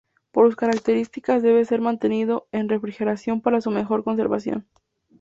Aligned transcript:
Por 0.31 0.47
sus 0.47 0.55
características 0.55 1.43
debe 1.43 1.63
ser 1.63 1.79
mantenido 1.79 2.47
en 2.51 2.69
refrigeración 2.69 3.39
para 3.39 3.61
su 3.61 3.69
mejor 3.69 4.03
conservación. 4.03 4.65